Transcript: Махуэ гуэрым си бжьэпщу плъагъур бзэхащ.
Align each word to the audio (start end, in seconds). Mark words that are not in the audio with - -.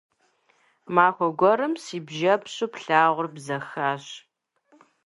Махуэ 0.95 1.27
гуэрым 1.39 1.73
си 1.83 1.97
бжьэпщу 2.05 2.67
плъагъур 2.73 3.27
бзэхащ. 3.35 4.05